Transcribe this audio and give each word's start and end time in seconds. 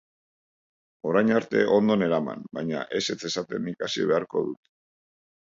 Orain 1.09 1.29
arte 1.35 1.61
ondo 1.75 1.97
neraman, 2.03 2.41
baina 2.59 2.81
ezetz 3.01 3.21
esaten 3.31 3.71
ikasi 3.75 4.11
beharko 4.15 4.45
dut. 4.49 4.77